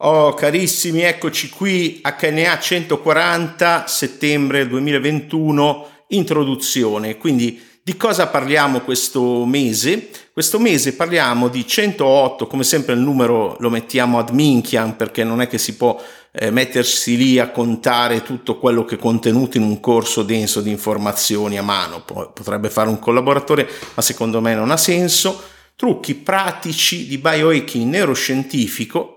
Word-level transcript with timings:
Oh 0.00 0.34
carissimi, 0.34 1.00
eccoci 1.00 1.48
qui, 1.48 2.02
HNA 2.02 2.58
140, 2.58 3.86
settembre 3.86 4.68
2021, 4.68 5.88
introduzione. 6.08 7.16
Quindi 7.16 7.58
di 7.82 7.96
cosa 7.96 8.26
parliamo 8.26 8.80
questo 8.80 9.46
mese? 9.46 10.10
Questo 10.34 10.58
mese 10.58 10.92
parliamo 10.96 11.48
di 11.48 11.66
108, 11.66 12.46
come 12.46 12.62
sempre 12.62 12.92
il 12.92 13.00
numero 13.00 13.56
lo 13.58 13.70
mettiamo 13.70 14.18
ad 14.18 14.28
minchiam 14.32 14.96
perché 14.96 15.24
non 15.24 15.40
è 15.40 15.48
che 15.48 15.56
si 15.56 15.76
può 15.76 15.98
eh, 16.30 16.50
mettersi 16.50 17.16
lì 17.16 17.38
a 17.38 17.48
contare 17.50 18.22
tutto 18.22 18.58
quello 18.58 18.84
che 18.84 18.96
è 18.96 18.98
contenuto 18.98 19.56
in 19.56 19.62
un 19.62 19.80
corso 19.80 20.22
denso 20.22 20.60
di 20.60 20.68
informazioni 20.68 21.56
a 21.56 21.62
mano. 21.62 22.02
Potrebbe 22.02 22.68
fare 22.68 22.90
un 22.90 22.98
collaboratore, 22.98 23.66
ma 23.94 24.02
secondo 24.02 24.42
me 24.42 24.54
non 24.54 24.70
ha 24.70 24.76
senso. 24.76 25.42
Trucchi 25.74 26.14
pratici 26.14 27.06
di 27.06 27.16
biohacking 27.16 27.88
neuroscientifico 27.88 29.15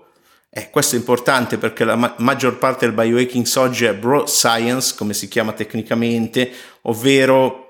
eh, 0.52 0.68
questo 0.70 0.96
è 0.96 0.98
importante 0.98 1.58
perché 1.58 1.84
la 1.84 1.94
ma- 1.94 2.14
maggior 2.18 2.58
parte 2.58 2.84
del 2.84 2.94
biohacking 2.94 3.48
oggi 3.56 3.84
è 3.84 3.94
broad 3.94 4.26
science, 4.26 4.94
come 4.96 5.14
si 5.14 5.28
chiama 5.28 5.52
tecnicamente, 5.52 6.50
ovvero 6.82 7.68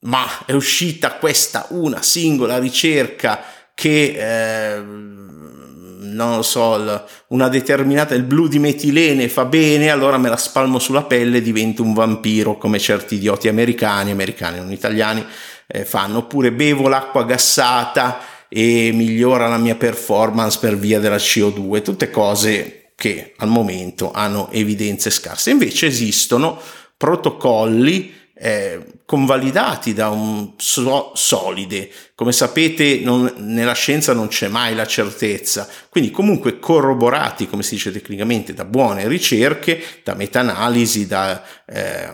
ma 0.00 0.24
è 0.44 0.52
uscita 0.52 1.14
questa 1.14 1.66
una 1.70 2.02
singola 2.02 2.58
ricerca 2.58 3.42
che 3.74 4.74
eh, 4.76 4.80
non 4.80 6.36
lo 6.36 6.42
so, 6.42 7.04
una 7.28 7.48
determinata, 7.48 8.14
il 8.14 8.22
blu 8.22 8.48
di 8.48 8.58
metilene 8.58 9.28
fa 9.28 9.44
bene, 9.44 9.90
allora 9.90 10.18
me 10.18 10.28
la 10.28 10.36
spalmo 10.36 10.78
sulla 10.78 11.04
pelle 11.04 11.38
e 11.38 11.42
divento 11.42 11.82
un 11.82 11.92
vampiro, 11.92 12.56
come 12.56 12.78
certi 12.78 13.16
idioti 13.16 13.48
americani, 13.48 14.10
americani 14.10 14.58
non 14.58 14.72
italiani, 14.72 15.24
eh, 15.66 15.84
fanno, 15.84 16.18
oppure 16.18 16.52
bevo 16.52 16.88
l'acqua 16.88 17.24
gassata 17.24 18.18
e 18.48 18.90
migliora 18.92 19.48
la 19.48 19.58
mia 19.58 19.74
performance 19.74 20.58
per 20.58 20.76
via 20.76 21.00
della 21.00 21.16
CO2, 21.16 21.82
tutte 21.82 22.10
cose 22.10 22.92
che 22.96 23.34
al 23.36 23.48
momento 23.48 24.10
hanno 24.12 24.50
evidenze 24.50 25.10
scarse. 25.10 25.50
Invece 25.50 25.86
esistono 25.86 26.58
protocolli 26.96 28.14
eh, 28.38 28.84
convalidati 29.06 29.94
da 29.94 30.10
un 30.10 30.52
so- 30.56 31.12
solide. 31.14 31.90
Come 32.14 32.32
sapete, 32.32 33.00
non, 33.00 33.32
nella 33.38 33.72
scienza 33.72 34.12
non 34.12 34.28
c'è 34.28 34.48
mai 34.48 34.74
la 34.74 34.86
certezza, 34.86 35.68
quindi 35.88 36.10
comunque 36.10 36.58
corroborati, 36.58 37.46
come 37.46 37.62
si 37.62 37.76
dice 37.76 37.92
tecnicamente, 37.92 38.52
da 38.52 38.64
buone 38.64 39.08
ricerche, 39.08 39.82
da 40.02 40.14
meta-analisi, 40.14 41.06
da, 41.06 41.42
eh, 41.66 42.12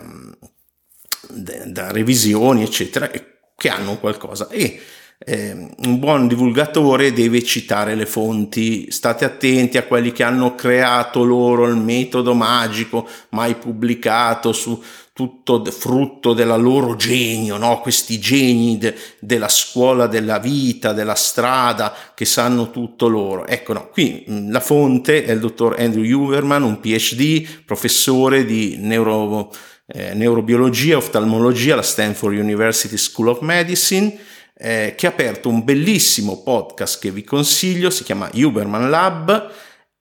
da 1.67 1.91
revisioni, 1.91 2.62
eccetera, 2.62 3.11
che 3.56 3.69
hanno 3.69 3.98
qualcosa. 3.98 4.48
E 4.48 4.80
eh, 5.24 5.68
un 5.84 5.98
buon 5.98 6.26
divulgatore 6.26 7.12
deve 7.12 7.42
citare 7.42 7.94
le 7.94 8.06
fonti, 8.06 8.90
state 8.90 9.24
attenti 9.24 9.78
a 9.78 9.84
quelli 9.84 10.12
che 10.12 10.22
hanno 10.22 10.54
creato 10.54 11.22
loro 11.24 11.66
il 11.66 11.76
metodo 11.76 12.34
magico 12.34 13.08
mai 13.30 13.54
pubblicato 13.54 14.52
su 14.52 14.82
tutto 15.14 15.62
frutto 15.64 16.32
della 16.32 16.56
loro 16.56 16.96
genio, 16.96 17.58
no? 17.58 17.80
questi 17.80 18.18
geni 18.18 18.78
de- 18.78 18.96
della 19.18 19.48
scuola 19.48 20.06
della 20.06 20.38
vita, 20.38 20.94
della 20.94 21.14
strada, 21.14 21.94
che 22.14 22.24
sanno 22.24 22.70
tutto 22.70 23.08
loro. 23.08 23.46
Ecco, 23.46 23.74
no, 23.74 23.88
qui 23.90 24.24
la 24.48 24.60
fonte 24.60 25.24
è 25.24 25.32
il 25.32 25.40
dottor 25.40 25.76
Andrew 25.78 26.04
Huberman, 26.04 26.62
un 26.62 26.80
PhD, 26.80 27.46
professore 27.66 28.46
di 28.46 28.76
neuro, 28.78 29.52
eh, 29.86 30.14
neurobiologia 30.14 30.94
e 30.94 30.96
oftalmologia 30.96 31.74
alla 31.74 31.82
Stanford 31.82 32.38
University 32.38 32.96
School 32.96 33.28
of 33.28 33.40
Medicine, 33.40 34.18
eh, 34.55 34.95
che 34.97 35.06
ha 35.06 35.11
aperto 35.11 35.48
un 35.48 35.64
bellissimo 35.64 36.42
podcast 36.42 37.00
che 37.00 37.11
vi 37.11 37.25
consiglio, 37.25 37.91
si 37.91 38.05
chiama 38.05 38.31
Huberman 38.33 38.91
Lab 38.91 39.50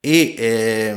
e 0.03 0.33
eh, 0.35 0.95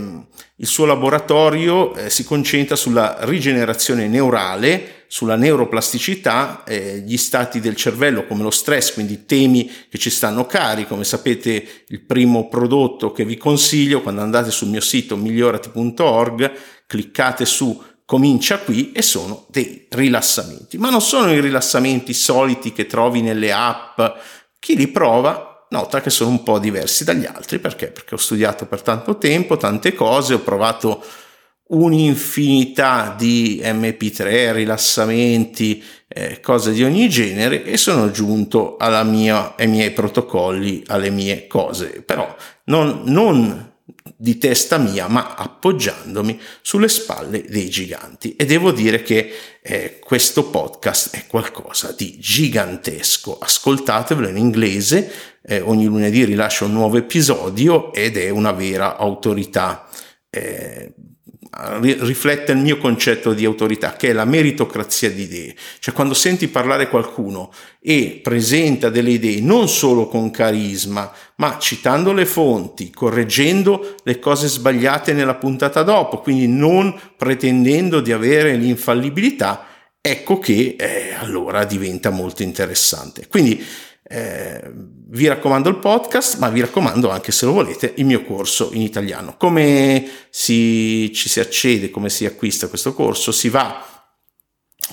il 0.57 0.67
suo 0.67 0.87
laboratorio 0.87 1.95
eh, 1.95 2.09
si 2.09 2.25
concentra 2.25 2.75
sulla 2.75 3.19
rigenerazione 3.21 4.09
neurale, 4.09 5.05
sulla 5.09 5.37
neuroplasticità, 5.37 6.65
eh, 6.65 7.03
gli 7.05 7.19
stati 7.19 7.61
del 7.61 7.77
cervello 7.77 8.25
come 8.27 8.43
lo 8.43 8.51
stress, 8.51 8.95
quindi 8.95 9.27
temi 9.27 9.71
che 9.91 9.99
ci 9.99 10.11
stanno 10.11 10.47
cari. 10.47 10.87
Come 10.87 11.05
sapete 11.05 11.85
il 11.89 12.01
primo 12.01 12.49
prodotto 12.49 13.13
che 13.13 13.25
vi 13.25 13.37
consiglio 13.37 14.01
quando 14.01 14.23
andate 14.23 14.51
sul 14.51 14.69
mio 14.69 14.81
sito 14.81 15.17
migliorati.org, 15.17 16.53
cliccate 16.87 17.45
su 17.45 17.83
comincia 18.05 18.59
qui 18.59 18.93
e 18.93 19.03
sono 19.03 19.47
dei 19.49 19.87
rilassamenti, 19.91 20.77
ma 20.79 20.91
non 20.91 21.01
sono 21.01 21.33
i 21.33 21.41
rilassamenti 21.41 22.13
soliti 22.13 22.73
che 22.73 22.87
trovi 22.87 23.23
nelle 23.23 23.53
app. 23.53 24.01
Chi 24.59 24.77
li 24.77 24.89
prova 24.89 25.67
nota 25.71 26.01
che 26.01 26.11
sono 26.11 26.31
un 26.31 26.43
po' 26.43 26.59
diversi 26.59 27.05
dagli 27.05 27.25
altri 27.25 27.59
perché? 27.59 27.89
Perché 27.89 28.15
ho 28.15 28.19
studiato 28.19 28.67
per 28.67 28.83
tanto 28.83 29.19
tempo 29.19 29.57
tante 29.57 29.95
cose, 29.95 30.35
ho 30.35 30.41
provato 30.41 31.03
un'infinità 31.67 33.15
di 33.17 33.61
MP3, 33.65 34.53
rilassamenti, 34.53 35.83
eh, 36.07 36.39
cose 36.41 36.73
di 36.73 36.85
ogni 36.85 37.09
genere 37.09 37.65
e 37.65 37.77
sono 37.77 38.11
giunto 38.11 38.77
mia, 39.05 39.55
ai 39.57 39.67
miei 39.67 39.91
protocolli, 39.91 40.85
alle 40.87 41.11
mie 41.11 41.47
cose. 41.47 42.03
Però 42.03 42.35
non, 42.65 43.03
non 43.07 43.74
di 44.17 44.39
testa 44.39 44.79
mia, 44.79 45.09
ma 45.09 45.35
appoggiandomi 45.35 46.41
sulle 46.63 46.89
spalle 46.89 47.45
dei 47.47 47.69
giganti. 47.69 48.35
E 48.37 48.47
devo 48.47 48.73
dire 48.73 49.03
che 49.03 49.31
eh, 49.61 49.99
questo 49.99 50.49
podcast 50.49 51.15
è 51.15 51.27
qualcosa 51.27 51.93
di 51.93 52.19
gigantesco. 52.19 53.39
Ascoltatevelo 53.39 54.29
in 54.29 54.39
inglese, 54.39 55.13
eh, 55.43 55.61
ogni 55.61 55.85
lunedì 55.85 56.25
rilascio 56.25 56.65
un 56.65 56.73
nuovo 56.73 56.97
episodio 56.97 57.93
ed 57.93 58.17
è 58.17 58.31
una 58.31 58.53
vera 58.53 58.97
autorità. 58.97 59.87
Eh, 60.31 60.95
riflette 61.81 62.53
il 62.53 62.59
mio 62.59 62.79
concetto 62.79 63.33
di 63.33 63.45
autorità, 63.45 63.95
che 63.95 64.09
è 64.09 64.13
la 64.13 64.25
meritocrazia 64.25 65.11
di 65.11 65.23
idee. 65.23 65.55
Cioè 65.79 65.95
quando 65.95 66.15
senti 66.15 66.49
parlare 66.49 66.89
qualcuno 66.89 67.53
e 67.81 68.21
presenta 68.23 68.91
delle 68.91 69.11
idee 69.11 69.41
non 69.41 69.69
solo 69.69 70.09
con 70.09 70.31
carisma, 70.31 71.13
ma 71.37 71.59
citando 71.59 72.13
le 72.13 72.27
fonti, 72.27 72.91
correggendo 72.91 73.95
le 74.03 74.19
cose 74.19 74.49
sbagliate 74.49 75.13
nella 75.13 75.35
puntata 75.35 75.83
dopo, 75.83 76.19
quindi 76.19 76.49
non 76.49 76.99
pretendendo 77.17 78.01
di 78.01 78.13
avere 78.13 78.55
l'infallibilità, 78.57 79.67
ecco 80.01 80.39
che 80.39 80.77
eh, 80.79 81.15
allora 81.19 81.65
diventa 81.65 82.11
molto 82.11 82.43
interessante. 82.43 83.27
Quindi 83.29 83.65
eh, 84.07 84.61
vi 85.15 85.27
raccomando 85.27 85.69
il 85.69 85.77
podcast, 85.77 86.39
ma 86.39 86.49
vi 86.49 86.61
raccomando 86.61 87.11
anche 87.11 87.33
se 87.33 87.47
lo 87.47 87.53
volete 87.53 87.95
il 87.97 88.05
mio 88.05 88.23
corso 88.25 88.71
in 88.73 88.83
italiano. 88.83 89.37
Come 89.39 90.09
si, 90.31 91.11
ci 91.15 91.29
si 91.29 91.41
accede, 91.41 91.91
come 91.91 92.11
si 92.11 92.27
acquista 92.27 92.69
questo 92.69 92.95
corso? 92.95 93.33
Si 93.33 93.49
va 93.49 93.89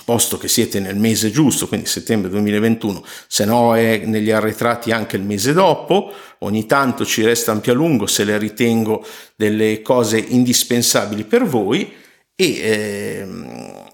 posto 0.06 0.38
che 0.38 0.48
siete 0.48 0.80
nel 0.80 0.96
mese 0.96 1.32
giusto, 1.32 1.68
quindi 1.68 1.86
settembre 1.86 2.30
2021, 2.30 3.04
se 3.28 3.46
no 3.46 3.76
è 3.76 4.04
negli 4.06 4.32
arretrati 4.32 4.92
anche 4.92 5.18
il 5.18 5.24
mese 5.24 5.54
dopo, 5.54 6.14
ogni 6.40 6.66
tanto 6.66 7.06
ci 7.06 7.24
resta 7.24 7.56
più 7.58 7.74
a 7.74 7.76
lungo 7.76 8.06
se 8.06 8.24
le 8.24 8.38
ritengo 8.38 9.06
delle 9.36 9.82
cose 9.82 10.18
indispensabili 10.18 11.26
per 11.26 11.44
voi 11.44 11.94
e 12.36 12.46
eh, 12.46 13.28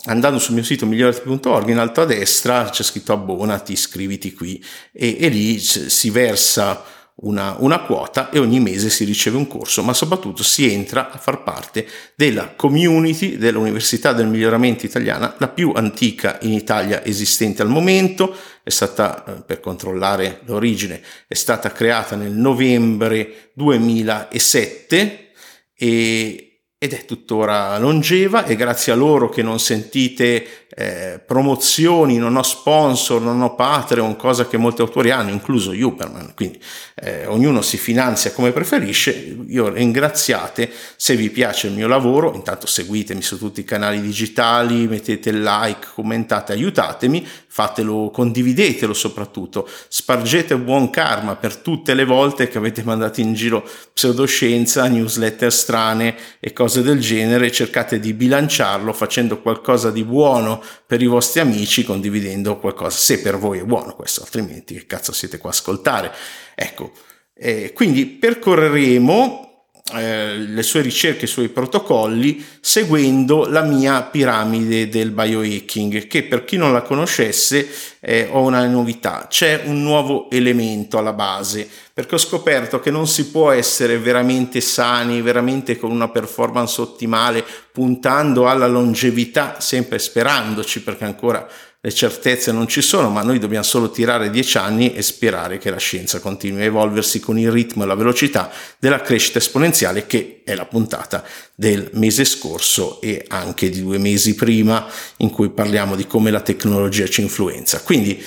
andando 0.08 0.40
sul 0.40 0.56
mio 0.56 0.64
sito 0.64 0.86
migliorati.org 0.86 1.70
in 1.70 1.78
alto 1.78 2.02
a 2.02 2.06
destra 2.06 2.70
c'è 2.70 2.84
scritto 2.84 3.14
abbonati, 3.14 3.74
iscriviti 3.74 4.34
qui 4.34 4.64
e, 4.92 5.18
e 5.20 5.28
lì 5.30 5.60
si 5.60 6.10
versa 6.10 6.84
una, 7.20 7.56
una, 7.60 7.80
quota 7.80 8.30
e 8.30 8.38
ogni 8.38 8.60
mese 8.60 8.90
si 8.90 9.04
riceve 9.04 9.38
un 9.38 9.48
corso, 9.48 9.82
ma 9.82 9.94
soprattutto 9.94 10.44
si 10.44 10.72
entra 10.72 11.10
a 11.10 11.18
far 11.18 11.42
parte 11.42 11.88
della 12.16 12.54
community 12.56 13.38
dell'Università 13.38 14.14
del 14.14 14.28
Miglioramento 14.28 14.86
Italiana, 14.86 15.34
la 15.40 15.48
più 15.48 15.72
antica 15.76 16.38
in 16.42 16.54
Italia 16.54 17.04
esistente 17.04 17.64
al 17.64 17.70
momento, 17.70 18.36
è 18.62 18.70
stata, 18.70 19.24
eh, 19.26 19.42
per 19.42 19.60
controllare 19.60 20.42
l'origine, 20.46 21.02
è 21.28 21.34
stata 21.34 21.72
creata 21.72 22.16
nel 22.16 22.34
novembre 22.34 23.52
2007 23.56 25.32
e 25.74 26.47
ed 26.80 26.94
è 26.94 27.06
tuttora 27.06 27.76
longeva 27.80 28.46
e 28.46 28.56
grazie 28.56 28.92
a 28.92 28.96
loro 28.96 29.30
che 29.30 29.42
non 29.42 29.60
sentite 29.60 30.68
eh, 30.80 31.20
promozioni, 31.26 32.18
non 32.18 32.36
ho 32.36 32.44
sponsor, 32.44 33.20
non 33.20 33.42
ho 33.42 33.56
Patreon, 33.56 34.16
cosa 34.16 34.46
che 34.48 34.58
molti 34.58 34.82
autori 34.82 35.10
hanno, 35.10 35.32
incluso 35.32 35.72
Huberman, 35.72 36.34
quindi 36.36 36.62
eh, 36.94 37.26
ognuno 37.26 37.64
si 37.64 37.78
finanzia 37.78 38.32
come 38.32 38.52
preferisce, 38.52 39.38
io 39.48 39.70
ringraziate 39.70 40.70
se 40.96 41.16
vi 41.16 41.32
piace 41.32 41.66
il 41.66 41.74
mio 41.74 41.88
lavoro, 41.88 42.32
intanto 42.36 42.68
seguitemi 42.68 43.24
su 43.24 43.40
tutti 43.40 43.62
i 43.62 43.64
canali 43.64 44.00
digitali, 44.00 44.88
mettete 44.88 45.32
like, 45.32 45.88
commentate, 45.96 46.54
aiutatemi, 46.54 47.26
fatelo, 47.48 48.12
condividetelo 48.12 48.94
soprattutto, 48.94 49.68
spargete 49.88 50.56
buon 50.58 50.92
karma 50.92 51.38
per 51.38 51.56
tutte 51.56 51.96
le 51.96 52.06
volte 52.06 52.48
che 52.48 52.60
avete 52.60 52.84
mandato 52.84 53.20
in 53.20 53.34
giro 53.34 53.68
pseudoscienza, 53.94 54.88
newsletter 54.88 55.52
strane 55.52 56.16
e 56.40 56.54
cose 56.54 56.67
del 56.82 57.00
genere, 57.00 57.52
cercate 57.52 58.00
di 58.00 58.14
bilanciarlo 58.14 58.94
facendo 58.94 59.42
qualcosa 59.42 59.92
di 59.92 60.04
buono 60.04 60.62
per 60.86 61.02
i 61.02 61.08
vostri 61.08 61.40
amici 61.40 61.84
condividendo 61.84 62.58
qualcosa, 62.58 62.98
se 62.98 63.22
per 63.22 63.38
voi 63.38 63.60
è 63.60 63.64
buono 63.64 63.96
questo, 63.96 64.22
altrimenti 64.22 64.74
che 64.76 64.86
cazzo 64.86 65.12
siete 65.12 65.38
qua 65.38 65.50
a 65.50 65.54
ascoltare. 65.54 66.12
Ecco, 66.56 66.92
eh, 67.34 67.72
quindi 67.74 68.06
percorreremo 68.06 69.47
eh, 69.94 70.36
le 70.36 70.64
sue 70.64 70.82
ricerche, 70.82 71.26
i 71.26 71.30
suoi 71.30 71.48
protocolli 71.50 72.44
seguendo 72.60 73.48
la 73.48 73.62
mia 73.62 74.02
piramide 74.04 74.90
del 74.90 75.12
biohacking 75.12 76.08
che 76.08 76.24
per 76.24 76.44
chi 76.44 76.58
non 76.58 76.74
la 76.74 76.82
conoscesse 76.82 77.68
eh, 78.02 78.28
ho 78.30 78.42
una 78.42 78.66
novità, 78.68 79.28
c'è 79.30 79.64
un 79.66 79.82
nuovo 79.82 80.30
elemento 80.30 80.98
alla 80.98 81.14
base 81.14 81.68
perché 81.94 82.16
ho 82.16 82.20
scoperto 82.20 82.80
che 82.80 82.92
non 82.92 83.08
si 83.08 83.32
può 83.32 83.50
essere 83.50 83.98
veramente 83.98 84.62
sani, 84.62 85.22
veramente 85.22 85.78
con 85.78 85.90
una 85.90 86.10
performance 86.10 86.80
ottimale, 86.80 87.44
puntando 87.72 88.48
alla 88.48 88.68
longevità, 88.68 89.56
sempre 89.60 89.98
sperandoci 89.98 90.84
perché 90.84 91.06
ancora 91.06 91.48
le 91.80 91.94
certezze 91.94 92.52
non 92.52 92.68
ci 92.68 92.82
sono, 92.82 93.10
ma 93.10 93.22
noi 93.22 93.38
dobbiamo 93.38 93.64
solo 93.64 93.92
tirare 93.92 94.32
dieci 94.32 94.58
anni 94.58 94.96
e 94.96 95.04
sperare 95.04 95.60
che 95.60 95.70
la 95.70 95.78
scienza 95.78 96.20
continui 96.20 96.62
a 96.62 96.66
evolversi 96.66 97.20
con 97.20 97.38
il 97.38 97.52
ritmo 97.52 97.84
e 97.84 97.86
la 97.86 97.96
velocità 97.96 98.52
della 98.80 99.02
crescita 99.02 99.38
esponenziale 99.38 100.08
che 100.08 100.42
è 100.44 100.56
la 100.56 100.66
puntata 100.66 101.24
del 101.56 101.90
mese 101.94 102.26
scorso 102.26 103.00
e 103.00 103.26
anche 103.28 103.70
di 103.70 103.84
due 103.84 104.00
mesi 104.00 104.34
prima 104.34 104.88
in 105.18 105.30
cui 105.30 105.50
parliamo 105.50 105.96
di 105.96 106.08
come 106.08 106.32
la 106.32 106.42
tecnologia 106.42 107.08
ci 107.08 107.22
influenza. 107.22 107.82
Quindi 107.82 108.22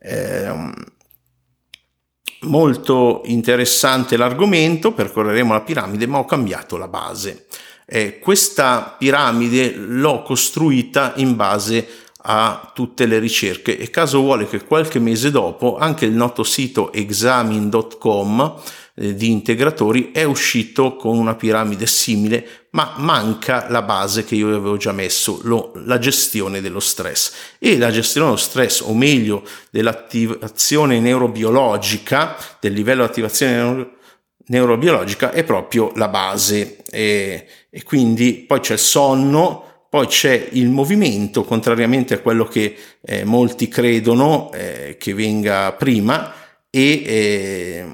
ehm, 0.00 0.72
molto 2.40 3.20
interessante 3.26 4.16
l'argomento, 4.16 4.92
percorreremo 4.92 5.52
la 5.52 5.60
piramide, 5.60 6.06
ma 6.06 6.18
ho 6.18 6.24
cambiato 6.24 6.78
la 6.78 6.88
base. 6.88 7.46
Eh, 7.86 8.18
questa 8.18 8.96
piramide 8.98 9.74
l'ho 9.74 10.22
costruita 10.22 11.12
in 11.16 11.36
base 11.36 11.78
a 11.78 12.03
a 12.26 12.70
tutte 12.74 13.06
le 13.06 13.18
ricerche 13.18 13.76
e 13.76 13.90
caso 13.90 14.20
vuole 14.20 14.48
che 14.48 14.64
qualche 14.64 14.98
mese 14.98 15.30
dopo 15.30 15.76
anche 15.76 16.06
il 16.06 16.12
noto 16.12 16.42
sito 16.42 16.92
examin.com 16.92 18.60
eh, 18.96 19.14
di 19.14 19.30
integratori 19.30 20.10
è 20.12 20.22
uscito 20.22 20.96
con 20.96 21.18
una 21.18 21.34
piramide 21.34 21.86
simile 21.86 22.64
ma 22.70 22.94
manca 22.96 23.66
la 23.68 23.82
base 23.82 24.24
che 24.24 24.36
io 24.36 24.48
avevo 24.48 24.76
già 24.76 24.92
messo 24.92 25.40
lo, 25.42 25.72
la 25.84 25.98
gestione 25.98 26.60
dello 26.60 26.80
stress. 26.80 27.32
E 27.58 27.78
la 27.78 27.90
gestione 27.90 28.26
dello 28.26 28.38
stress 28.38 28.80
o 28.80 28.94
meglio 28.94 29.44
dell'attivazione 29.70 30.98
neurobiologica 30.98 32.36
del 32.60 32.72
livello 32.72 33.04
di 33.04 33.10
attivazione 33.10 33.54
neuro, 33.54 33.90
neurobiologica 34.46 35.30
è 35.30 35.44
proprio 35.44 35.92
la 35.94 36.08
base. 36.08 36.82
E, 36.90 37.46
e 37.70 37.82
quindi 37.84 38.44
poi 38.46 38.58
c'è 38.58 38.72
il 38.72 38.78
sonno 38.80 39.73
poi 39.94 40.08
c'è 40.08 40.48
il 40.50 40.70
movimento, 40.70 41.44
contrariamente 41.44 42.14
a 42.14 42.18
quello 42.18 42.46
che 42.46 42.76
eh, 43.00 43.22
molti 43.22 43.68
credono 43.68 44.50
eh, 44.52 44.96
che 44.98 45.14
venga 45.14 45.70
prima, 45.74 46.34
e 46.68 47.02
eh, 47.06 47.86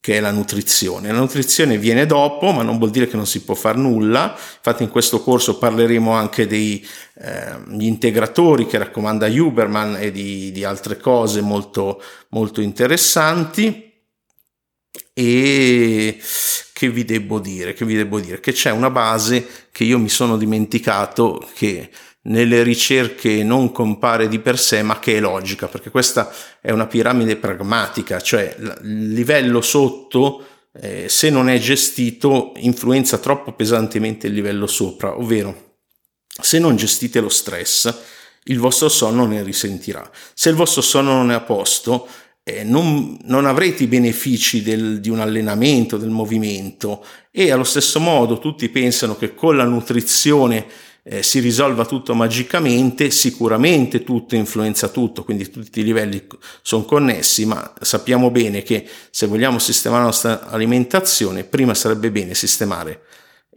che 0.00 0.16
è 0.16 0.18
la 0.18 0.32
nutrizione. 0.32 1.12
La 1.12 1.18
nutrizione 1.20 1.78
viene 1.78 2.06
dopo, 2.06 2.50
ma 2.50 2.64
non 2.64 2.76
vuol 2.76 2.90
dire 2.90 3.06
che 3.06 3.14
non 3.14 3.24
si 3.24 3.44
può 3.44 3.54
fare 3.54 3.78
nulla. 3.78 4.34
Infatti 4.34 4.82
in 4.82 4.90
questo 4.90 5.22
corso 5.22 5.58
parleremo 5.58 6.10
anche 6.10 6.48
degli 6.48 6.84
ehm, 7.20 7.76
integratori 7.78 8.66
che 8.66 8.78
raccomanda 8.78 9.28
Huberman 9.28 9.98
e 10.00 10.10
di, 10.10 10.50
di 10.50 10.64
altre 10.64 10.96
cose 10.96 11.40
molto, 11.40 12.02
molto 12.30 12.60
interessanti. 12.60 13.87
E 15.20 16.16
che 16.72 16.90
vi 16.90 17.04
devo 17.04 17.40
dire? 17.40 17.74
Che 17.74 17.84
vi 17.84 17.96
devo 17.96 18.20
dire? 18.20 18.38
Che 18.38 18.52
c'è 18.52 18.70
una 18.70 18.88
base 18.88 19.66
che 19.72 19.82
io 19.82 19.98
mi 19.98 20.08
sono 20.08 20.36
dimenticato 20.36 21.44
che 21.54 21.90
nelle 22.28 22.62
ricerche 22.62 23.42
non 23.42 23.72
compare 23.72 24.28
di 24.28 24.38
per 24.38 24.60
sé, 24.60 24.82
ma 24.82 25.00
che 25.00 25.16
è 25.16 25.20
logica, 25.20 25.66
perché 25.66 25.90
questa 25.90 26.32
è 26.60 26.70
una 26.70 26.86
piramide 26.86 27.34
pragmatica, 27.34 28.20
cioè 28.20 28.54
il 28.60 29.12
livello 29.12 29.60
sotto, 29.60 30.46
eh, 30.80 31.08
se 31.08 31.30
non 31.30 31.48
è 31.48 31.58
gestito, 31.58 32.52
influenza 32.58 33.18
troppo 33.18 33.50
pesantemente 33.54 34.28
il 34.28 34.34
livello 34.34 34.68
sopra, 34.68 35.18
ovvero 35.18 35.78
se 36.28 36.60
non 36.60 36.76
gestite 36.76 37.18
lo 37.18 37.28
stress, 37.28 37.92
il 38.44 38.60
vostro 38.60 38.88
sonno 38.88 39.26
ne 39.26 39.42
risentirà. 39.42 40.08
Se 40.32 40.48
il 40.48 40.54
vostro 40.54 40.80
sonno 40.80 41.14
non 41.14 41.32
è 41.32 41.34
a 41.34 41.40
posto, 41.40 42.06
eh, 42.48 42.64
non, 42.64 43.18
non, 43.24 43.44
avrete 43.44 43.82
i 43.82 43.86
benefici 43.86 44.62
del, 44.62 45.00
di 45.00 45.10
un 45.10 45.20
allenamento, 45.20 45.96
del 45.96 46.08
movimento. 46.08 47.04
E 47.30 47.50
allo 47.50 47.64
stesso 47.64 48.00
modo 48.00 48.38
tutti 48.38 48.68
pensano 48.70 49.16
che 49.16 49.34
con 49.34 49.56
la 49.56 49.64
nutrizione 49.64 50.66
eh, 51.02 51.22
si 51.22 51.40
risolva 51.40 51.84
tutto 51.84 52.14
magicamente, 52.14 53.10
sicuramente 53.10 54.02
tutto 54.02 54.34
influenza 54.34 54.88
tutto, 54.88 55.24
quindi 55.24 55.50
tutti 55.50 55.80
i 55.80 55.84
livelli 55.84 56.26
sono 56.62 56.84
connessi, 56.84 57.46
ma 57.46 57.74
sappiamo 57.80 58.30
bene 58.30 58.62
che 58.62 58.86
se 59.10 59.26
vogliamo 59.26 59.58
sistemare 59.58 60.00
la 60.00 60.06
nostra 60.08 60.48
alimentazione, 60.48 61.44
prima 61.44 61.74
sarebbe 61.74 62.10
bene 62.10 62.34
sistemare 62.34 63.02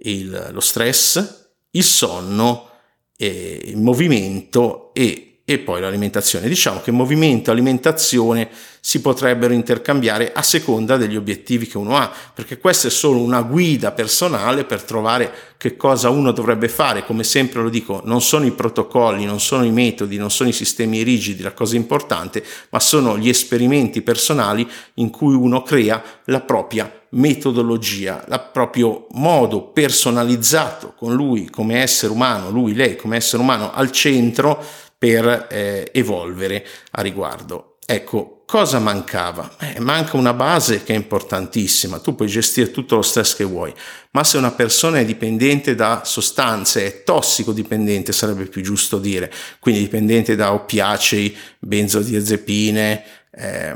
il, 0.03 0.49
lo 0.51 0.59
stress, 0.59 1.49
il 1.71 1.83
sonno, 1.83 2.69
eh, 3.17 3.61
il 3.65 3.77
movimento 3.77 4.93
e 4.93 5.30
e 5.53 5.59
poi 5.59 5.81
l'alimentazione. 5.81 6.47
Diciamo 6.47 6.81
che 6.81 6.91
movimento 6.91 7.49
e 7.49 7.53
alimentazione 7.53 8.49
si 8.79 9.01
potrebbero 9.01 9.53
intercambiare 9.53 10.31
a 10.33 10.41
seconda 10.41 10.97
degli 10.97 11.15
obiettivi 11.15 11.67
che 11.67 11.77
uno 11.77 11.97
ha, 11.97 12.11
perché 12.33 12.57
questa 12.57 12.87
è 12.87 12.91
solo 12.91 13.19
una 13.19 13.41
guida 13.41 13.91
personale 13.91 14.63
per 14.63 14.83
trovare 14.83 15.31
che 15.57 15.77
cosa 15.77 16.09
uno 16.09 16.31
dovrebbe 16.31 16.67
fare. 16.67 17.05
Come 17.05 17.23
sempre 17.23 17.61
lo 17.61 17.69
dico, 17.69 18.01
non 18.05 18.21
sono 18.21 18.45
i 18.45 18.51
protocolli, 18.51 19.25
non 19.25 19.39
sono 19.39 19.63
i 19.63 19.71
metodi, 19.71 20.17
non 20.17 20.31
sono 20.31 20.49
i 20.49 20.53
sistemi 20.53 21.03
rigidi 21.03 21.43
la 21.43 21.53
cosa 21.53 21.75
importante, 21.75 22.43
ma 22.69 22.79
sono 22.79 23.17
gli 23.17 23.29
esperimenti 23.29 24.01
personali 24.01 24.67
in 24.95 25.09
cui 25.09 25.35
uno 25.35 25.61
crea 25.61 26.01
la 26.25 26.41
propria 26.41 26.91
metodologia, 27.11 28.23
il 28.27 28.49
proprio 28.53 29.07
modo 29.11 29.63
personalizzato 29.63 30.93
con 30.95 31.13
lui 31.13 31.49
come 31.49 31.81
essere 31.81 32.11
umano, 32.11 32.49
lui, 32.49 32.73
lei 32.73 32.95
come 32.95 33.17
essere 33.17 33.41
umano 33.41 33.73
al 33.73 33.91
centro 33.91 34.63
per 35.01 35.47
eh, 35.49 35.89
evolvere 35.93 36.63
a 36.91 37.01
riguardo. 37.01 37.77
Ecco, 37.83 38.43
cosa 38.45 38.77
mancava? 38.77 39.55
Eh, 39.59 39.79
manca 39.79 40.15
una 40.15 40.35
base 40.35 40.83
che 40.83 40.93
è 40.93 40.95
importantissima, 40.95 41.97
tu 41.97 42.13
puoi 42.13 42.27
gestire 42.27 42.69
tutto 42.69 42.97
lo 42.97 43.01
stress 43.01 43.35
che 43.35 43.43
vuoi, 43.43 43.73
ma 44.11 44.23
se 44.23 44.37
una 44.37 44.51
persona 44.51 44.99
è 44.99 45.05
dipendente 45.05 45.73
da 45.73 46.03
sostanze, 46.05 46.85
è 46.85 47.03
tossicodipendente 47.03 48.11
sarebbe 48.11 48.45
più 48.45 48.61
giusto 48.61 48.99
dire, 48.99 49.33
quindi 49.59 49.81
dipendente 49.81 50.35
da 50.35 50.53
oppiacei, 50.53 51.35
benzodiazepine, 51.57 53.03
eh, 53.31 53.73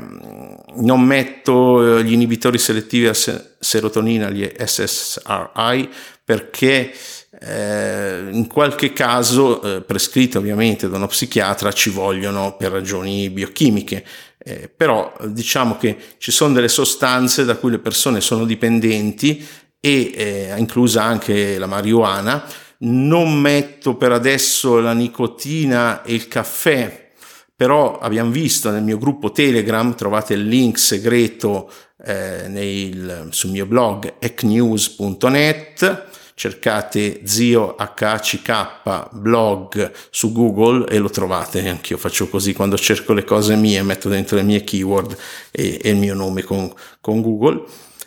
non 0.76 1.00
metto 1.00 2.00
gli 2.02 2.12
inibitori 2.12 2.58
selettivi 2.58 3.08
a 3.08 3.14
serotonina, 3.58 4.30
gli 4.30 4.48
SSRI, 4.64 5.90
perché 6.24 6.92
eh, 7.40 8.28
in 8.30 8.46
qualche 8.46 8.92
caso, 8.92 9.62
eh, 9.62 9.80
prescritti 9.82 10.36
ovviamente 10.36 10.88
da 10.88 10.96
uno 10.96 11.06
psichiatra, 11.06 11.72
ci 11.72 11.90
vogliono 11.90 12.56
per 12.56 12.72
ragioni 12.72 13.28
biochimiche, 13.30 14.04
eh, 14.38 14.70
però 14.74 15.12
diciamo 15.24 15.76
che 15.76 15.96
ci 16.18 16.30
sono 16.30 16.54
delle 16.54 16.68
sostanze 16.68 17.44
da 17.44 17.56
cui 17.56 17.70
le 17.70 17.78
persone 17.78 18.20
sono 18.20 18.44
dipendenti 18.44 19.46
e 19.80 20.12
eh, 20.14 20.54
inclusa 20.56 21.02
anche 21.02 21.58
la 21.58 21.66
marijuana. 21.66 22.44
Non 22.78 23.40
metto 23.40 23.96
per 23.96 24.12
adesso 24.12 24.80
la 24.80 24.92
nicotina 24.92 26.02
e 26.02 26.14
il 26.14 26.28
caffè, 26.28 27.10
però 27.54 27.98
abbiamo 27.98 28.30
visto 28.30 28.70
nel 28.70 28.82
mio 28.82 28.98
gruppo 28.98 29.30
Telegram, 29.30 29.94
trovate 29.94 30.34
il 30.34 30.46
link 30.46 30.78
segreto 30.78 31.70
eh, 32.04 32.46
nel, 32.48 33.28
sul 33.30 33.50
mio 33.50 33.64
blog 33.64 34.16
ecnews.net 34.18 36.05
cercate 36.36 37.22
zio 37.24 37.76
HCK 37.76 39.08
blog 39.12 39.90
su 40.10 40.32
Google 40.32 40.86
e 40.86 40.98
lo 40.98 41.08
trovate, 41.08 41.66
anch'io 41.66 41.96
faccio 41.96 42.28
così 42.28 42.52
quando 42.52 42.76
cerco 42.76 43.14
le 43.14 43.24
cose 43.24 43.56
mie, 43.56 43.82
metto 43.82 44.10
dentro 44.10 44.36
le 44.36 44.42
mie 44.42 44.62
keyword 44.62 45.16
e, 45.50 45.80
e 45.82 45.90
il 45.90 45.96
mio 45.96 46.14
nome 46.14 46.42
con, 46.42 46.70
con 47.00 47.22
Google. 47.22 47.64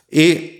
E 0.07 0.58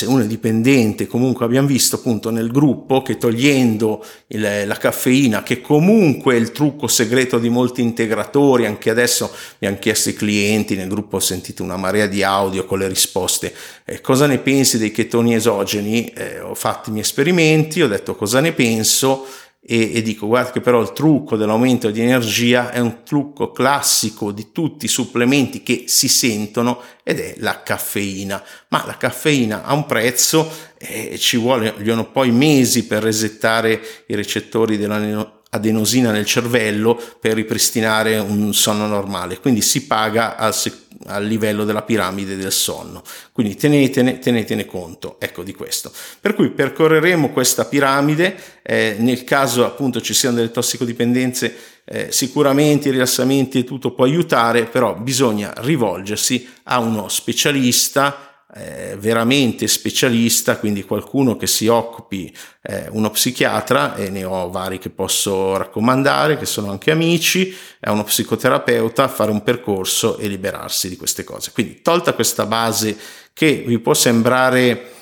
se 0.00 0.06
uno 0.06 0.22
è 0.22 0.26
dipendente, 0.26 1.06
comunque 1.06 1.44
abbiamo 1.44 1.66
visto 1.66 1.96
appunto 1.96 2.30
nel 2.30 2.50
gruppo 2.50 3.02
che 3.02 3.18
togliendo 3.18 4.02
il, 4.28 4.66
la 4.66 4.76
caffeina, 4.78 5.42
che 5.42 5.60
comunque 5.60 6.34
è 6.34 6.38
il 6.38 6.52
trucco 6.52 6.86
segreto 6.86 7.38
di 7.38 7.50
molti 7.50 7.82
integratori, 7.82 8.64
anche 8.64 8.88
adesso 8.88 9.30
mi 9.58 9.68
hanno 9.68 9.78
chiesto 9.78 10.08
i 10.08 10.14
clienti, 10.14 10.74
nel 10.74 10.88
gruppo 10.88 11.16
ho 11.16 11.20
sentito 11.20 11.62
una 11.62 11.76
marea 11.76 12.06
di 12.06 12.22
audio 12.22 12.64
con 12.64 12.78
le 12.78 12.88
risposte, 12.88 13.52
eh, 13.84 14.00
cosa 14.00 14.26
ne 14.26 14.38
pensi 14.38 14.78
dei 14.78 14.90
chetoni 14.90 15.34
esogeni? 15.34 16.06
Eh, 16.14 16.40
ho 16.40 16.54
fatto 16.54 16.88
i 16.88 16.92
miei 16.92 17.04
esperimenti, 17.04 17.82
ho 17.82 17.88
detto 17.88 18.14
cosa 18.14 18.40
ne 18.40 18.52
penso 18.52 19.26
e, 19.62 19.94
e, 19.94 20.02
dico 20.02 20.26
guarda 20.26 20.52
che 20.52 20.60
però 20.62 20.80
il 20.80 20.92
trucco 20.92 21.36
dell'aumento 21.36 21.90
di 21.90 22.00
energia 22.00 22.70
è 22.70 22.78
un 22.78 23.02
trucco 23.04 23.52
classico 23.52 24.32
di 24.32 24.52
tutti 24.52 24.86
i 24.86 24.88
supplementi 24.88 25.62
che 25.62 25.84
si 25.86 26.08
sentono 26.08 26.80
ed 27.02 27.20
è 27.20 27.34
la 27.38 27.62
caffeina. 27.62 28.42
Ma 28.68 28.84
la 28.86 28.96
caffeina 28.96 29.62
ha 29.64 29.74
un 29.74 29.84
prezzo 29.84 30.50
e 30.78 31.18
ci 31.18 31.36
vogliono 31.36 32.10
poi 32.10 32.30
mesi 32.30 32.86
per 32.86 33.02
resettare 33.02 33.80
i 34.06 34.14
recettori 34.14 34.78
della 34.78 34.98
adenosina 35.50 36.12
nel 36.12 36.26
cervello 36.26 37.00
per 37.20 37.34
ripristinare 37.34 38.18
un 38.18 38.54
sonno 38.54 38.86
normale, 38.86 39.40
quindi 39.40 39.62
si 39.62 39.86
paga 39.86 40.36
al, 40.36 40.54
al 41.06 41.24
livello 41.24 41.64
della 41.64 41.82
piramide 41.82 42.36
del 42.36 42.52
sonno. 42.52 43.02
Quindi 43.32 43.56
tenetene, 43.56 44.18
tenetene, 44.18 44.64
conto 44.64 45.16
ecco, 45.18 45.42
di 45.42 45.52
questo. 45.52 45.92
Per 46.20 46.34
cui 46.34 46.50
percorreremo 46.50 47.30
questa 47.30 47.64
piramide, 47.64 48.36
eh, 48.62 48.96
nel 48.98 49.24
caso 49.24 49.64
appunto 49.64 50.00
ci 50.00 50.14
siano 50.14 50.36
delle 50.36 50.50
tossicodipendenze, 50.50 51.56
eh, 51.84 52.12
sicuramente 52.12 52.88
i 52.88 52.92
rilassamenti 52.92 53.58
e 53.58 53.64
tutto 53.64 53.92
può 53.92 54.04
aiutare, 54.04 54.66
però 54.66 54.94
bisogna 54.94 55.52
rivolgersi 55.56 56.48
a 56.64 56.78
uno 56.78 57.08
specialista 57.08 58.29
eh, 58.54 58.96
veramente 58.98 59.68
specialista, 59.68 60.58
quindi 60.58 60.84
qualcuno 60.84 61.36
che 61.36 61.46
si 61.46 61.68
occupi, 61.68 62.34
eh, 62.62 62.88
uno 62.90 63.10
psichiatra, 63.10 63.94
e 63.94 64.10
ne 64.10 64.24
ho 64.24 64.50
vari 64.50 64.78
che 64.78 64.90
posso 64.90 65.56
raccomandare, 65.56 66.36
che 66.36 66.46
sono 66.46 66.70
anche 66.70 66.90
amici, 66.90 67.54
è 67.78 67.88
uno 67.90 68.04
psicoterapeuta, 68.04 69.08
fare 69.08 69.30
un 69.30 69.42
percorso 69.42 70.18
e 70.18 70.26
liberarsi 70.26 70.88
di 70.88 70.96
queste 70.96 71.24
cose. 71.24 71.52
Quindi 71.52 71.80
tolta 71.82 72.12
questa 72.12 72.46
base 72.46 72.96
che 73.32 73.62
vi 73.66 73.78
può 73.78 73.94
sembrare 73.94 74.98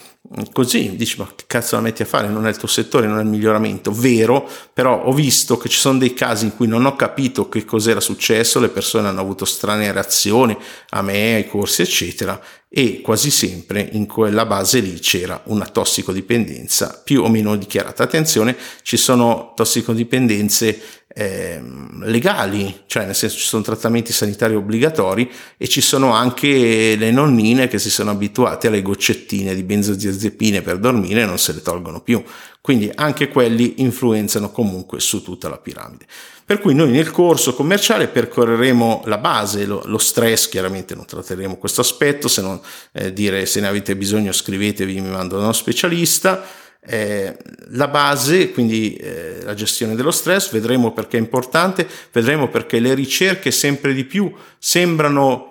così, 0.53 0.95
dici 0.95 1.19
ma 1.19 1.33
che 1.35 1.45
cazzo 1.47 1.77
la 1.77 1.83
metti 1.83 2.03
a 2.03 2.05
fare, 2.05 2.29
non 2.29 2.47
è 2.47 2.51
il 2.51 2.57
tuo 2.59 2.69
settore, 2.69 3.07
non 3.07 3.19
è 3.19 3.23
il 3.23 3.29
miglioramento, 3.29 3.93
vero, 3.93 4.49
però 4.73 5.05
ho 5.05 5.13
visto 5.13 5.57
che 5.57 5.69
ci 5.69 5.79
sono 5.79 5.99
dei 5.99 6.13
casi 6.13 6.45
in 6.45 6.55
cui 6.55 6.67
non 6.67 6.85
ho 6.85 6.97
capito 6.97 7.49
che 7.49 7.65
cos'era 7.65 8.01
successo, 8.01 8.61
le 8.61 8.69
persone 8.69 9.09
hanno 9.09 9.21
avuto 9.21 9.47
strane 9.47 9.91
reazioni 9.91 10.57
a 10.91 11.03
me, 11.03 11.37
ai 11.37 11.49
corsi 11.49 11.83
eccetera 11.83 12.39
e 12.69 13.01
quasi 13.01 13.31
sempre 13.31 13.89
in 13.93 14.07
quella 14.07 14.45
base 14.45 14.81
lì 14.81 14.99
c'era 14.99 15.41
una 15.47 15.67
tossicodipendenza 15.67 17.01
più 17.03 17.23
o 17.23 17.29
meno 17.29 17.57
dichiarata. 17.57 18.03
Attenzione, 18.03 18.57
ci 18.83 18.97
sono 18.99 19.53
tossicodipendenze 19.57 20.81
eh, 21.19 21.61
legali, 22.03 22.83
cioè 22.87 23.05
nel 23.05 23.17
senso 23.17 23.39
ci 23.39 23.45
sono 23.45 23.65
trattamenti 23.65 24.13
sanitari 24.13 24.55
obbligatori 24.55 25.29
e 25.57 25.67
ci 25.67 25.81
sono 25.81 26.13
anche 26.13 26.95
le 26.95 27.11
nonnine 27.11 27.67
che 27.67 27.81
si 27.81 27.91
sono 27.91 28.13
abituate 28.13 28.69
alle 28.69 28.83
goccettine 28.83 29.53
di 29.53 29.65
benzodiazepine 29.65 30.63
per 30.63 30.79
dormire 30.79 31.23
e 31.23 31.25
non 31.25 31.39
se 31.39 31.55
le 31.55 31.63
tolgono 31.63 32.03
più. 32.03 32.23
Quindi 32.61 32.89
anche 32.95 33.27
quelli 33.27 33.75
influenzano 33.79 34.53
comunque 34.53 35.01
su 35.01 35.21
tutta 35.25 35.49
la 35.49 35.59
piramide. 35.59 36.07
Per 36.45 36.61
cui 36.61 36.73
noi 36.73 36.93
nel 36.93 37.11
corso 37.11 37.53
commerciale 37.53 38.07
percorreremo 38.07 39.03
la 39.07 39.19
base, 39.19 39.67
lo, 39.67 39.83
lo 39.87 39.99
stress, 39.99 40.49
chiaramente 40.49 40.95
non 40.95 41.05
tratteremo 41.05 41.57
questo 41.57 41.81
aspetto, 41.81 42.29
se 42.29 42.43
non 42.43 42.61
eh, 42.93 43.13
dire 43.13 43.45
se 43.45 43.59
ne 43.59 43.67
avete 43.67 43.97
bisogno 43.97 44.31
scrivetevi, 44.31 45.01
mi 45.01 45.11
mando 45.11 45.39
uno 45.39 45.53
specialista 45.53 46.47
eh, 46.81 47.37
la 47.71 47.89
base, 47.89 48.51
quindi 48.51 48.95
eh, 48.95 49.41
la 49.43 49.55
gestione 49.55 49.95
dello 49.95 50.11
stress, 50.11 50.51
vedremo 50.51 50.93
perché 50.93 51.17
è 51.17 51.21
importante, 51.21 51.87
vedremo 52.13 52.49
perché 52.49 52.81
le 52.81 52.95
ricerche 52.95 53.51
sempre 53.51 53.93
di 53.93 54.05
più 54.05 54.33
sembrano 54.59 55.49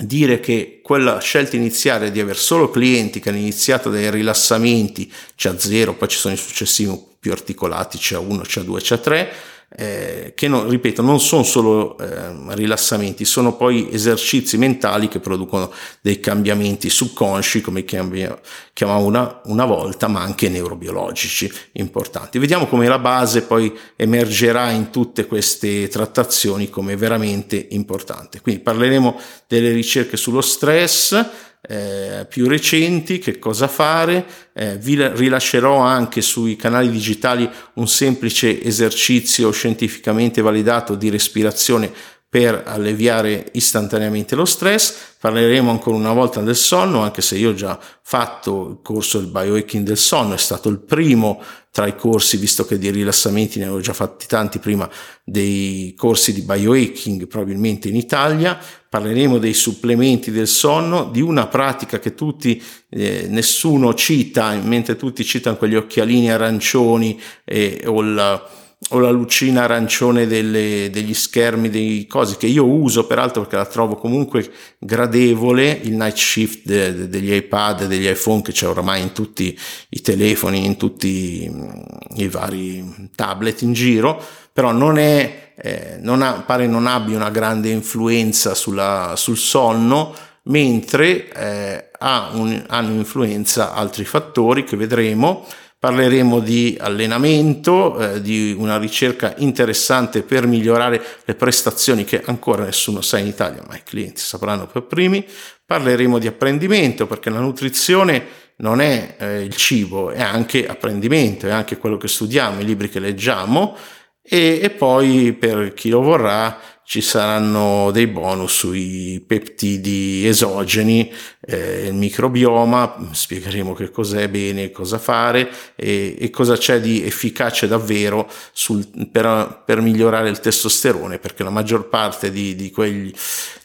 dire 0.00 0.40
che 0.40 0.80
quella 0.82 1.18
scelta 1.20 1.56
iniziale 1.56 2.10
di 2.10 2.20
avere 2.20 2.38
solo 2.38 2.70
clienti 2.70 3.20
che 3.20 3.28
hanno 3.28 3.38
iniziato 3.38 3.90
dai 3.90 4.10
rilassamenti, 4.10 5.12
c'è 5.36 5.50
a 5.50 5.58
zero, 5.58 5.94
poi 5.94 6.08
ci 6.08 6.18
sono 6.18 6.34
i 6.34 6.38
successivi 6.38 7.10
più 7.18 7.32
articolati, 7.32 7.98
c'è 7.98 8.16
a 8.16 8.20
1, 8.20 8.42
c'è 8.42 8.60
a 8.60 8.64
2, 8.64 8.80
c'è 8.80 8.94
a 8.94 8.98
3, 8.98 9.32
eh, 9.74 10.32
che 10.34 10.48
non, 10.48 10.68
ripeto 10.68 11.02
non 11.02 11.20
sono 11.20 11.42
solo 11.42 11.96
eh, 11.98 12.54
rilassamenti, 12.54 13.24
sono 13.24 13.56
poi 13.56 13.88
esercizi 13.90 14.58
mentali 14.58 15.08
che 15.08 15.20
producono 15.20 15.72
dei 16.00 16.20
cambiamenti 16.20 16.90
subconsci, 16.90 17.60
come 17.60 17.84
chiamavo 17.84 19.06
una, 19.06 19.40
una 19.44 19.64
volta, 19.64 20.08
ma 20.08 20.20
anche 20.20 20.48
neurobiologici 20.48 21.50
importanti. 21.72 22.38
Vediamo 22.38 22.66
come 22.66 22.86
la 22.88 22.98
base 22.98 23.42
poi 23.42 23.76
emergerà 23.96 24.70
in 24.70 24.90
tutte 24.90 25.26
queste 25.26 25.88
trattazioni 25.88 26.68
come 26.68 26.96
veramente 26.96 27.66
importante. 27.70 28.40
Quindi 28.40 28.62
parleremo 28.62 29.18
delle 29.46 29.72
ricerche 29.72 30.16
sullo 30.16 30.40
stress, 30.40 31.50
eh, 31.62 32.26
più 32.28 32.48
recenti, 32.48 33.18
che 33.18 33.38
cosa 33.38 33.68
fare. 33.68 34.26
Eh, 34.52 34.76
vi 34.78 34.96
rilascerò 34.96 35.78
anche 35.78 36.20
sui 36.20 36.56
canali 36.56 36.90
digitali 36.90 37.48
un 37.74 37.88
semplice 37.88 38.62
esercizio 38.62 39.50
scientificamente 39.52 40.42
validato 40.42 40.94
di 40.94 41.08
respirazione 41.08 41.92
per 42.28 42.62
alleviare 42.66 43.50
istantaneamente 43.52 44.34
lo 44.34 44.46
stress. 44.46 45.16
Parleremo 45.20 45.70
ancora 45.70 45.96
una 45.96 46.14
volta 46.14 46.40
del 46.40 46.56
sonno, 46.56 47.02
anche 47.02 47.20
se 47.20 47.36
io 47.36 47.50
ho 47.50 47.54
già 47.54 47.78
fatto 48.02 48.68
il 48.70 48.78
corso 48.82 49.18
del 49.18 49.28
biohacking 49.28 49.84
del 49.84 49.98
sonno, 49.98 50.34
è 50.34 50.38
stato 50.38 50.68
il 50.68 50.80
primo 50.80 51.42
tra 51.72 51.86
i 51.86 51.96
corsi, 51.96 52.36
visto 52.36 52.66
che 52.66 52.76
di 52.76 52.90
rilassamenti 52.90 53.58
ne 53.58 53.64
avevo 53.64 53.80
già 53.80 53.94
fatti 53.94 54.26
tanti 54.26 54.58
prima 54.58 54.88
dei 55.24 55.94
corsi 55.96 56.34
di 56.34 56.42
biohacking, 56.42 57.26
probabilmente 57.26 57.88
in 57.88 57.96
Italia. 57.96 58.58
Parleremo 58.90 59.38
dei 59.38 59.54
supplementi 59.54 60.30
del 60.30 60.48
sonno, 60.48 61.04
di 61.04 61.22
una 61.22 61.46
pratica 61.46 61.98
che 61.98 62.14
tutti, 62.14 62.62
eh, 62.90 63.24
nessuno 63.26 63.94
cita, 63.94 64.54
mentre 64.56 64.96
tutti 64.96 65.24
citano 65.24 65.56
quegli 65.56 65.74
occhialini 65.74 66.30
arancioni 66.30 67.18
eh, 67.42 67.82
o 67.86 68.02
il 68.02 68.42
o 68.90 68.98
la 68.98 69.10
lucina 69.10 69.62
arancione 69.62 70.26
delle, 70.26 70.90
degli 70.90 71.14
schermi, 71.14 71.70
dei 71.70 72.06
cosi 72.06 72.36
che 72.36 72.46
io 72.46 72.66
uso 72.66 73.06
peraltro 73.06 73.42
perché 73.42 73.56
la 73.56 73.66
trovo 73.66 73.94
comunque 73.94 74.50
gradevole, 74.78 75.70
il 75.82 75.94
night 75.94 76.16
shift 76.16 76.66
de, 76.66 76.94
de, 76.94 77.08
degli 77.08 77.32
iPad, 77.32 77.86
degli 77.86 78.08
iPhone 78.08 78.42
che 78.42 78.52
c'è 78.52 78.66
oramai 78.66 79.00
in 79.00 79.12
tutti 79.12 79.56
i 79.90 80.00
telefoni, 80.00 80.64
in 80.64 80.76
tutti 80.76 81.48
mm, 81.50 81.70
i 82.16 82.28
vari 82.28 83.10
tablet 83.14 83.62
in 83.62 83.72
giro, 83.72 84.22
però 84.52 84.72
non 84.72 84.98
è, 84.98 85.52
eh, 85.56 85.98
non 86.00 86.20
ha, 86.20 86.42
pare 86.44 86.66
non 86.66 86.86
abbia 86.86 87.16
una 87.16 87.30
grande 87.30 87.70
influenza 87.70 88.54
sulla, 88.54 89.14
sul 89.16 89.38
sonno, 89.38 90.14
mentre 90.44 91.32
eh, 91.32 91.90
ha 91.98 92.30
un, 92.34 92.64
hanno 92.66 92.92
influenza 92.94 93.74
altri 93.74 94.04
fattori 94.04 94.64
che 94.64 94.76
vedremo 94.76 95.46
Parleremo 95.82 96.38
di 96.38 96.76
allenamento, 96.78 97.98
eh, 97.98 98.20
di 98.20 98.54
una 98.56 98.78
ricerca 98.78 99.34
interessante 99.38 100.22
per 100.22 100.46
migliorare 100.46 101.02
le 101.24 101.34
prestazioni 101.34 102.04
che 102.04 102.22
ancora 102.24 102.62
nessuno 102.62 103.00
sa 103.00 103.18
in 103.18 103.26
Italia, 103.26 103.64
ma 103.66 103.74
i 103.74 103.82
clienti 103.82 104.20
sapranno 104.20 104.68
per 104.68 104.84
primi. 104.84 105.26
Parleremo 105.66 106.20
di 106.20 106.28
apprendimento 106.28 107.08
perché 107.08 107.30
la 107.30 107.40
nutrizione 107.40 108.24
non 108.58 108.80
è 108.80 109.16
eh, 109.18 109.40
il 109.40 109.56
cibo, 109.56 110.12
è 110.12 110.22
anche 110.22 110.68
apprendimento, 110.68 111.48
è 111.48 111.50
anche 111.50 111.76
quello 111.78 111.96
che 111.96 112.06
studiamo, 112.06 112.60
i 112.60 112.64
libri 112.64 112.88
che 112.88 113.00
leggiamo 113.00 113.76
e, 114.22 114.60
e 114.62 114.70
poi 114.70 115.32
per 115.32 115.74
chi 115.74 115.88
lo 115.88 116.00
vorrà 116.00 116.60
ci 116.84 117.00
saranno 117.00 117.90
dei 117.90 118.06
bonus 118.06 118.52
sui 118.52 119.22
peptidi 119.26 120.26
esogeni, 120.26 121.10
eh, 121.40 121.86
il 121.86 121.94
microbioma, 121.94 123.08
spiegheremo 123.12 123.72
che 123.72 123.90
cos'è 123.90 124.28
bene, 124.28 124.70
cosa 124.70 124.98
fare 124.98 125.50
e, 125.76 126.16
e 126.18 126.30
cosa 126.30 126.56
c'è 126.56 126.80
di 126.80 127.04
efficace 127.04 127.66
davvero 127.66 128.28
sul, 128.52 128.86
per, 129.10 129.62
per, 129.64 129.80
migliorare 129.80 130.28
il 130.28 130.40
testosterone, 130.40 131.18
perché 131.18 131.42
la 131.42 131.50
maggior 131.50 131.88
parte 131.88 132.30
di, 132.30 132.54
di 132.54 132.70
quegli 132.70 133.12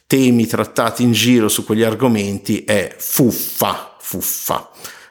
temi 0.07 0.47
trattati 0.47 1.03
in 1.03 1.11
giro 1.11 1.49
su 1.49 1.65
quegli 1.65 1.83
argomenti 1.83 2.63
è 2.63 2.95
fuffa, 2.97 3.95
fuffa. 3.99 4.69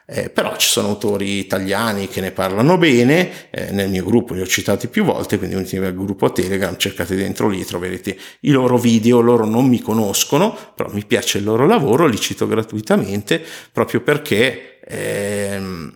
Eh, 0.08 0.30
però 0.30 0.56
ci 0.56 0.68
sono 0.68 0.88
autori 0.88 1.38
italiani 1.38 2.06
che 2.06 2.20
ne 2.20 2.30
parlano 2.30 2.78
bene, 2.78 3.50
eh, 3.50 3.72
nel 3.72 3.90
mio 3.90 4.04
gruppo 4.04 4.34
li 4.34 4.40
ho 4.40 4.46
citati 4.46 4.86
più 4.86 5.02
volte, 5.02 5.36
quindi 5.36 5.56
unitevi 5.56 5.84
al 5.84 5.96
gruppo 5.96 6.30
Telegram, 6.30 6.76
cercate 6.76 7.16
dentro 7.16 7.48
lì, 7.48 7.64
troverete 7.64 8.16
i 8.40 8.50
loro 8.50 8.78
video, 8.78 9.20
loro 9.20 9.44
non 9.44 9.66
mi 9.66 9.80
conoscono, 9.80 10.56
però 10.76 10.92
mi 10.92 11.04
piace 11.04 11.38
il 11.38 11.44
loro 11.44 11.66
lavoro, 11.66 12.06
li 12.06 12.20
cito 12.20 12.46
gratuitamente 12.46 13.42
proprio 13.72 14.00
perché... 14.00 14.78
Ehm, 14.86 15.92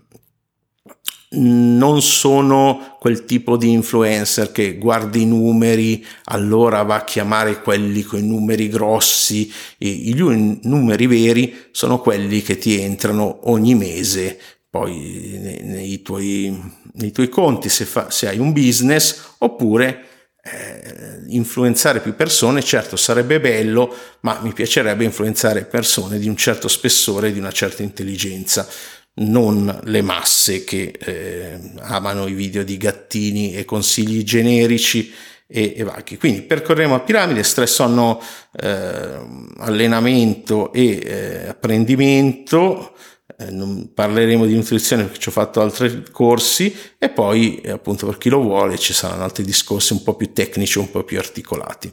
non 1.32 2.02
sono 2.02 2.96
quel 2.98 3.24
tipo 3.24 3.56
di 3.56 3.70
influencer 3.70 4.50
che 4.50 4.78
guardi 4.78 5.22
i 5.22 5.26
numeri, 5.26 6.04
allora 6.24 6.82
va 6.82 6.96
a 6.96 7.04
chiamare 7.04 7.60
quelli 7.62 8.02
con 8.02 8.18
i 8.18 8.26
numeri 8.26 8.68
grossi. 8.68 9.52
I 9.78 10.14
numeri 10.62 11.06
veri 11.06 11.68
sono 11.70 12.00
quelli 12.00 12.42
che 12.42 12.58
ti 12.58 12.80
entrano 12.80 13.48
ogni 13.50 13.74
mese 13.74 14.38
poi 14.70 15.36
nei, 15.40 15.62
nei, 15.62 16.02
tuoi, 16.02 16.56
nei 16.94 17.10
tuoi, 17.10 17.28
conti 17.28 17.68
se, 17.68 17.84
fa, 17.84 18.08
se, 18.08 18.28
hai 18.28 18.38
un 18.38 18.52
business 18.52 19.34
oppure 19.38 20.06
eh, 20.44 21.24
influenzare 21.26 21.98
più 21.98 22.14
persone. 22.14 22.62
Certo 22.62 22.94
sarebbe 22.96 23.40
bello, 23.40 23.92
ma 24.20 24.38
mi 24.42 24.52
piacerebbe 24.52 25.02
influenzare 25.02 25.64
persone 25.64 26.20
di 26.20 26.28
un 26.28 26.36
certo 26.36 26.68
spessore, 26.68 27.32
di 27.32 27.40
una 27.40 27.50
certa 27.50 27.82
intelligenza 27.82 28.68
non 29.14 29.80
le 29.84 30.02
masse 30.02 30.64
che 30.64 30.92
eh, 30.98 31.58
amano 31.80 32.26
i 32.26 32.32
video 32.32 32.62
di 32.62 32.76
gattini 32.76 33.54
e 33.54 33.64
consigli 33.64 34.22
generici 34.22 35.12
e, 35.46 35.74
e 35.76 35.82
vaghi. 35.82 36.16
Quindi 36.16 36.42
percorremo 36.42 36.94
a 36.94 37.00
piramide, 37.00 37.42
stress 37.42 37.74
sonno, 37.74 38.22
eh, 38.60 39.18
allenamento 39.58 40.72
e 40.72 41.00
eh, 41.02 41.48
apprendimento, 41.48 42.94
eh, 43.36 43.50
non 43.50 43.92
parleremo 43.92 44.46
di 44.46 44.54
nutrizione 44.54 45.04
perché 45.04 45.18
ci 45.18 45.28
ho 45.28 45.32
fatto 45.32 45.60
altri 45.60 46.04
corsi 46.10 46.74
e 46.96 47.10
poi 47.10 47.60
appunto 47.68 48.06
per 48.06 48.16
chi 48.16 48.28
lo 48.28 48.40
vuole 48.40 48.78
ci 48.78 48.92
saranno 48.92 49.24
altri 49.24 49.44
discorsi 49.44 49.92
un 49.92 50.02
po' 50.02 50.14
più 50.14 50.32
tecnici, 50.32 50.78
un 50.78 50.90
po' 50.90 51.02
più 51.02 51.18
articolati. 51.18 51.92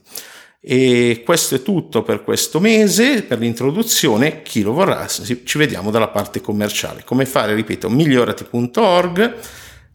E 0.60 1.22
questo 1.24 1.56
è 1.56 1.62
tutto 1.62 2.04
per 2.04 2.24
questo 2.24 2.60
mese, 2.60 3.24
per 3.24 3.40
l'introduzione, 3.40 4.42
chi 4.42 4.62
lo 4.64 4.74
vorrà, 4.74 5.08
ci 5.08 5.58
vediamo 5.58 5.92
dalla 5.92 6.10
parte 6.10 6.42
commerciale. 6.42 7.04
Come 7.06 7.26
fare, 7.26 7.54
ripeto, 7.54 7.90
migliorati.org, 7.90 9.36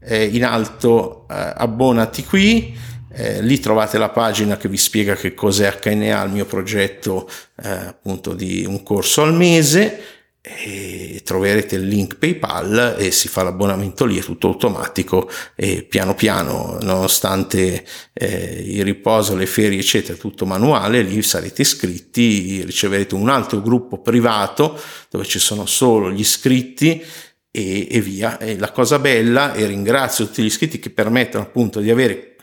eh, 0.01 0.25
in 0.25 0.45
alto 0.45 1.27
eh, 1.29 1.53
abbonati 1.55 2.25
qui, 2.25 2.75
eh, 3.15 3.43
lì 3.43 3.61
trovate 3.61 3.99
la 3.99 4.09
pagina 4.09 4.57
che 4.57 4.69
vi 4.69 4.79
spiega 4.79 5.15
che 5.15 5.35
cos'è 5.35 5.79
HNA, 5.83 6.23
il 6.25 6.31
mio 6.31 6.47
progetto 6.47 7.29
eh, 7.63 7.69
appunto 7.69 8.33
di 8.33 8.65
un 8.67 8.83
corso 8.83 9.23
al 9.23 9.35
mese 9.35 10.22
e 10.45 11.23
troverete 11.25 11.77
il 11.77 11.87
link 11.87 12.17
PayPal 12.17 12.97
e 12.99 13.13
si 13.13 13.29
fa 13.29 13.45
l'abbonamento 13.45 14.05
lì, 14.05 14.19
è 14.19 14.23
tutto 14.23 14.49
automatico 14.49 15.31
e 15.55 15.85
piano 15.85 16.17
piano, 16.17 16.79
nonostante 16.81 17.87
eh, 18.13 18.63
il 18.67 18.83
riposo, 18.83 19.37
le 19.37 19.47
ferie, 19.47 19.79
eccetera, 19.79 20.19
tutto 20.19 20.45
manuale, 20.45 21.03
lì 21.03 21.23
sarete 21.23 21.63
iscritti, 21.63 22.65
riceverete 22.65 23.15
un 23.15 23.29
altro 23.29 23.61
gruppo 23.61 24.01
privato 24.01 24.77
dove 25.09 25.25
ci 25.25 25.39
sono 25.39 25.65
solo 25.65 26.11
gli 26.11 26.21
iscritti 26.21 27.01
e, 27.53 27.87
e 27.89 28.01
via. 28.01 28.37
E 28.39 28.59
la 28.59 28.73
cosa 28.73 28.99
bella, 28.99 29.53
e 29.55 29.65
ringrazio 29.67 30.27
tutti 30.27 30.43
gli 30.43 30.47
iscritti 30.47 30.81
che 30.81 30.91
permettono 30.91 31.45
appunto 31.45 31.79
di 31.79 31.89
avere 31.89 32.35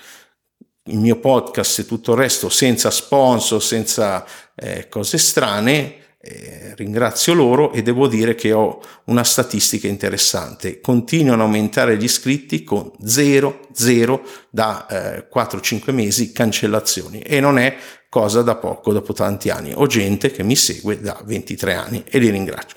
il 0.86 1.00
mio 1.00 1.20
podcast 1.20 1.80
e 1.80 1.86
tutto 1.86 2.14
il 2.14 2.20
resto 2.20 2.48
senza 2.48 2.90
sponsor, 2.92 3.62
senza 3.62 4.26
eh, 4.56 4.88
cose 4.88 5.18
strane, 5.18 5.96
eh, 6.22 6.74
ringrazio 6.76 7.34
loro 7.34 7.72
e 7.72 7.82
devo 7.82 8.08
dire 8.08 8.36
che 8.36 8.52
ho 8.52 8.82
una 9.06 9.24
statistica 9.24 9.88
interessante. 9.88 10.82
Continuano 10.82 11.44
a 11.44 11.46
aumentare 11.46 11.98
gli 11.98 12.04
iscritti 12.04 12.64
con 12.64 12.92
0, 13.04 13.68
0 13.72 14.22
da 14.50 14.86
eh, 14.88 15.28
4-5 15.34 15.94
mesi 15.94 16.32
cancellazioni 16.32 17.22
e 17.22 17.40
non 17.40 17.58
è 17.58 17.78
cosa 18.10 18.42
da 18.42 18.56
poco 18.56 18.92
dopo 18.92 19.14
tanti 19.14 19.50
anni. 19.50 19.72
Ho 19.74 19.88
gente 19.88 20.32
che 20.32 20.44
mi 20.44 20.56
segue 20.56 21.00
da 21.00 21.22
23 21.24 21.74
anni 21.74 22.04
e 22.10 22.20
li 22.20 22.30
ringrazio 22.30 22.76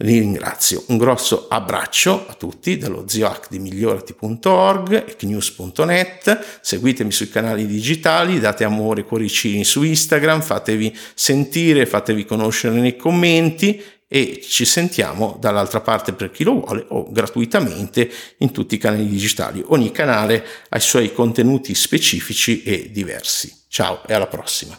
li 0.00 0.18
ringrazio. 0.18 0.84
Un 0.88 0.98
grosso 0.98 1.46
abbraccio 1.48 2.26
a 2.28 2.34
tutti 2.34 2.76
dallo 2.76 3.04
zioac 3.06 3.48
di 3.48 3.58
migliorati.org 3.58 4.92
e 5.08 5.16
knews.net. 5.16 6.60
Seguitemi 6.60 7.12
sui 7.12 7.28
canali 7.28 7.66
digitali, 7.66 8.40
date 8.40 8.64
amore 8.64 9.04
cuoricini 9.04 9.64
su 9.64 9.82
Instagram, 9.82 10.40
fatevi 10.40 10.96
sentire, 11.14 11.86
fatevi 11.86 12.24
conoscere 12.24 12.80
nei 12.80 12.96
commenti 12.96 13.82
e 14.12 14.40
ci 14.42 14.64
sentiamo 14.64 15.36
dall'altra 15.38 15.80
parte 15.80 16.12
per 16.12 16.32
chi 16.32 16.42
lo 16.42 16.54
vuole 16.54 16.84
o 16.88 17.12
gratuitamente 17.12 18.10
in 18.38 18.50
tutti 18.50 18.74
i 18.74 18.78
canali 18.78 19.06
digitali. 19.06 19.62
Ogni 19.68 19.92
canale 19.92 20.44
ha 20.68 20.76
i 20.76 20.80
suoi 20.80 21.12
contenuti 21.12 21.74
specifici 21.74 22.62
e 22.62 22.90
diversi. 22.90 23.66
Ciao 23.68 24.02
e 24.06 24.14
alla 24.14 24.26
prossima. 24.26 24.76